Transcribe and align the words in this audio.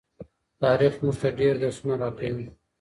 تاریخ 0.61 0.93
مونږ 1.01 1.15
ته 1.21 1.29
ډیر 1.39 1.53
درسونه 1.63 1.93
راکوي. 2.01 2.47